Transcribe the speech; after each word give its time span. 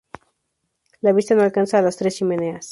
La 1.01 1.11
vista 1.13 1.35
no 1.35 1.43
alcanza 1.43 1.77
a 1.77 1.83
las 1.83 1.97
tres 1.97 2.15
chimeneas. 2.17 2.69